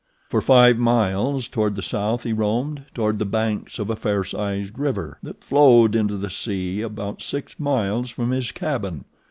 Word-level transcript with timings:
For 0.31 0.41
five 0.41 0.79
miles 0.79 1.47
toward 1.47 1.75
the 1.75 1.83
south 1.83 2.23
he 2.23 2.33
roamed, 2.33 2.85
toward 2.95 3.19
the 3.19 3.23
banks 3.25 3.77
of 3.77 3.91
a 3.91 3.95
fair 3.95 4.23
sized 4.23 4.79
river 4.79 5.19
that 5.21 5.43
flowed 5.43 5.95
into 5.95 6.17
the 6.17 6.31
sea 6.31 6.81
about 6.81 7.21
six 7.21 7.59
miles 7.59 8.09
from 8.09 8.31
his 8.31 8.51
cabin. 8.51 9.05